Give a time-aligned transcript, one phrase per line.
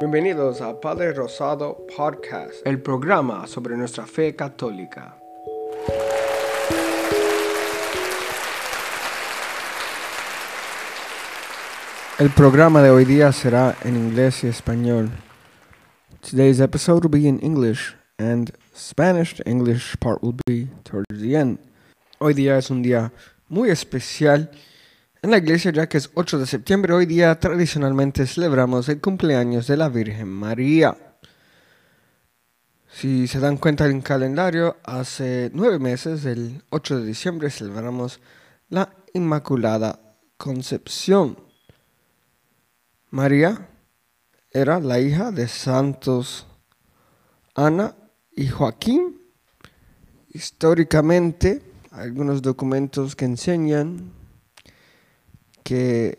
[0.00, 5.14] Bienvenidos a Padre Rosado Podcast, el programa sobre nuestra fe católica.
[12.18, 15.10] El programa de hoy día será en inglés y español.
[16.22, 19.34] Today's episode will be in English and Spanish.
[19.34, 21.58] The English part will be towards the end.
[22.20, 23.12] Hoy día es un día
[23.50, 24.50] muy especial
[25.22, 26.94] en la iglesia ya que es 8 de septiembre.
[26.94, 30.96] Hoy día tradicionalmente celebramos el cumpleaños de la Virgen María.
[32.92, 38.20] Si se dan cuenta en el calendario, hace nueve meses, el 8 de diciembre, celebramos
[38.68, 40.00] la Inmaculada
[40.36, 41.38] Concepción.
[43.10, 43.68] María
[44.50, 46.46] era la hija de santos
[47.54, 47.94] Ana
[48.32, 49.20] y Joaquín.
[50.32, 54.19] Históricamente, algunos documentos que enseñan
[55.70, 56.18] que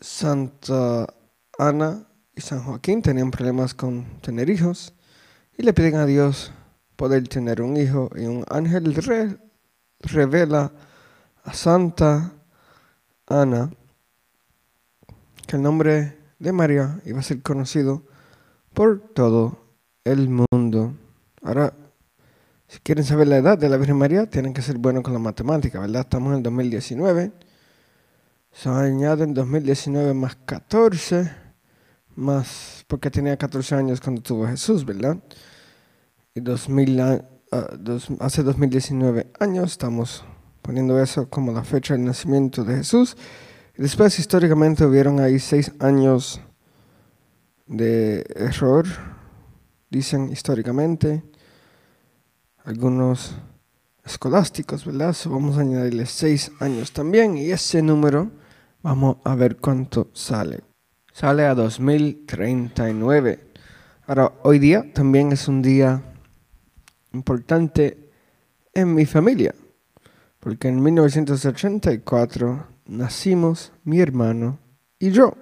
[0.00, 1.12] Santa
[1.58, 4.94] Ana y San Joaquín tenían problemas con tener hijos
[5.58, 6.52] y le piden a Dios
[6.94, 8.94] poder tener un hijo y un ángel
[10.02, 10.70] revela
[11.42, 12.32] a Santa
[13.26, 13.72] Ana
[15.48, 18.04] que el nombre de María iba a ser conocido
[18.72, 19.58] por todo
[20.04, 20.94] el mundo.
[21.42, 21.74] Ahora,
[22.68, 25.18] si quieren saber la edad de la Virgen María, tienen que ser buenos con la
[25.18, 26.02] matemática, ¿verdad?
[26.02, 27.32] Estamos en el 2019.
[28.52, 31.32] Se añade en 2019 más 14,
[32.14, 35.16] más, porque tenía 14 años cuando tuvo Jesús, ¿verdad?
[36.34, 37.18] Y 2000, uh,
[37.78, 40.22] dos, hace 2019 años estamos
[40.60, 43.16] poniendo eso como la fecha del nacimiento de Jesús.
[43.76, 46.40] Y después históricamente hubieron ahí seis años
[47.66, 48.84] de error,
[49.88, 51.22] dicen históricamente,
[52.64, 53.34] algunos
[54.04, 55.16] escolásticos, ¿verdad?
[55.24, 58.41] vamos a añadirle seis años también y ese número
[58.82, 60.64] Vamos a ver cuánto sale.
[61.12, 63.38] Sale a 2039.
[64.08, 66.02] Ahora, hoy día también es un día
[67.12, 68.10] importante
[68.74, 69.54] en mi familia,
[70.40, 74.58] porque en 1984 nacimos mi hermano
[74.98, 75.36] y yo.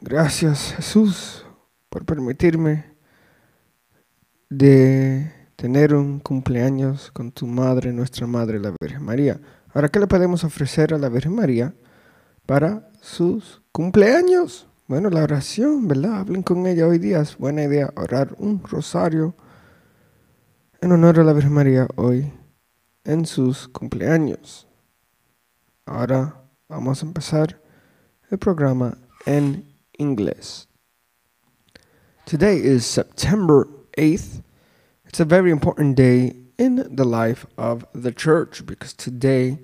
[0.00, 1.44] Gracias Jesús
[1.88, 2.94] por permitirme
[4.48, 9.40] de tener un cumpleaños con tu madre, nuestra madre, la Virgen María.
[9.74, 11.74] Ahora, ¿qué le podemos ofrecer a la Virgen María?
[12.48, 14.66] Para sus cumpleaños.
[14.86, 16.20] Bueno, la oración, ¿verdad?
[16.20, 17.20] Hablen con ella hoy día.
[17.20, 19.36] Es buena idea orar un rosario
[20.80, 22.32] en honor a la Virgen María hoy
[23.04, 24.66] en sus cumpleaños.
[25.84, 27.60] Ahora vamos a empezar
[28.30, 30.68] el programa en inglés.
[32.24, 34.42] Today is September 8th.
[35.04, 39.58] It's a very important day in the life of the church because today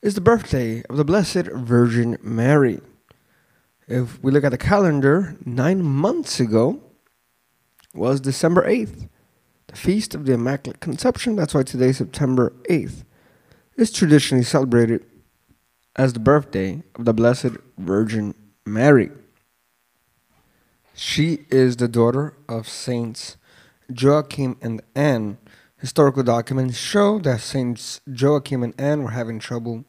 [0.00, 2.80] is the birthday of the Blessed Virgin Mary.
[3.88, 6.80] If we look at the calendar, nine months ago
[7.94, 9.08] was December 8th,
[9.66, 11.34] the feast of the Immaculate Conception.
[11.34, 13.04] That's why today, September 8th,
[13.76, 15.04] is traditionally celebrated
[15.96, 18.34] as the birthday of the Blessed Virgin
[18.64, 19.10] Mary.
[20.94, 23.36] She is the daughter of Saints
[23.88, 25.38] Joachim and Anne.
[25.78, 29.84] Historical documents show that Saints Joachim and Anne were having trouble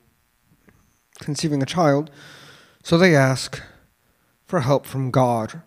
[1.20, 2.12] conceiving a child,
[2.84, 3.60] so they ask
[4.46, 5.64] for help from God.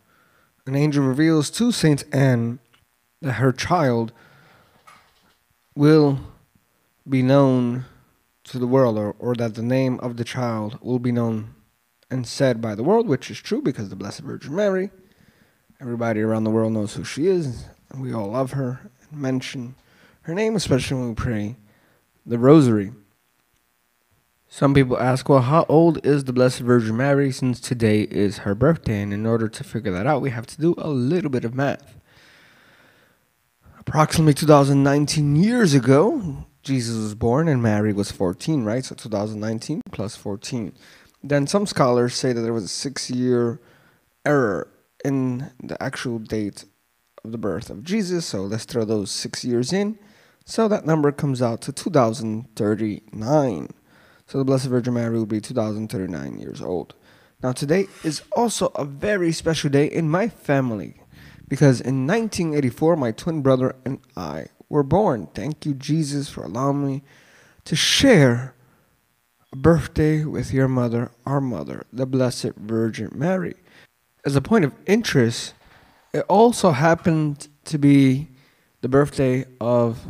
[0.64, 2.60] An angel reveals to Saint Anne
[3.20, 4.12] that her child
[5.74, 6.20] will
[7.08, 7.84] be known
[8.44, 11.52] to the world, or, or that the name of the child will be known
[12.12, 14.90] and said by the world, which is true because the Blessed Virgin Mary,
[15.80, 19.74] everybody around the world knows who she is, and we all love her and mention
[20.22, 21.56] her name, especially when we pray
[22.24, 22.92] the Rosary.
[24.48, 28.54] Some people ask, well, how old is the Blessed Virgin Mary since today is her
[28.54, 29.00] birthday?
[29.00, 31.54] And in order to figure that out, we have to do a little bit of
[31.54, 31.96] math.
[33.78, 38.84] Approximately 2019 years ago, Jesus was born and Mary was 14, right?
[38.84, 40.74] So 2019 plus 14.
[41.24, 43.58] Then some scholars say that there was a six year
[44.24, 44.68] error
[45.04, 46.66] in the actual date
[47.24, 48.26] of the birth of Jesus.
[48.26, 49.98] So let's throw those six years in.
[50.44, 53.68] So that number comes out to 2039.
[54.26, 56.94] So the Blessed Virgin Mary will be 2039 years old.
[57.42, 61.02] Now, today is also a very special day in my family
[61.48, 65.28] because in 1984, my twin brother and I were born.
[65.34, 67.02] Thank you, Jesus, for allowing me
[67.64, 68.54] to share
[69.52, 73.54] a birthday with your mother, our mother, the Blessed Virgin Mary.
[74.24, 75.54] As a point of interest,
[76.12, 78.28] it also happened to be
[78.80, 80.06] the birthday of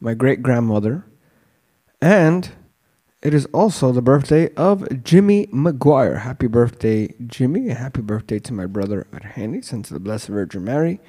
[0.00, 1.04] my great grandmother
[2.00, 2.50] and
[3.22, 6.20] it is also the birthday of Jimmy McGuire.
[6.20, 10.64] Happy birthday, Jimmy, and happy birthday to my brother Argenis and to the Blessed Virgin
[10.64, 11.00] Mary.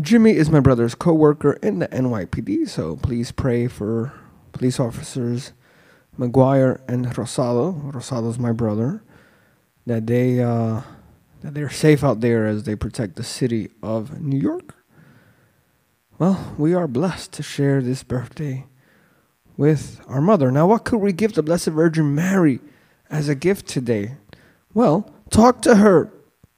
[0.00, 4.12] Jimmy is my brother's co-worker in the NYPD, so please pray for
[4.52, 5.52] police officers
[6.18, 7.92] McGuire and Rosado.
[7.92, 9.02] Rosado's my brother.
[9.86, 10.82] That they uh,
[11.42, 14.74] that they're safe out there as they protect the city of New York.
[16.18, 18.66] Well, we are blessed to share this birthday
[19.56, 20.50] with our mother.
[20.50, 22.58] Now, what could we give the Blessed Virgin Mary
[23.08, 24.16] as a gift today?
[24.74, 26.12] Well, talk to her,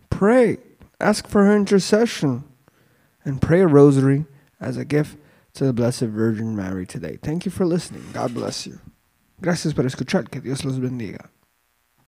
[0.08, 0.56] pray,
[0.98, 2.44] ask for her intercession,
[3.22, 4.24] and pray a rosary
[4.58, 5.18] as a gift
[5.54, 7.18] to the Blessed Virgin Mary today.
[7.22, 8.04] Thank you for listening.
[8.14, 8.78] God bless you.
[9.42, 10.30] Gracias por escuchar.
[10.30, 11.28] Que Dios los bendiga.